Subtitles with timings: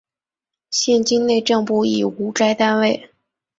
[0.71, 3.11] 现今内政部已无该单位。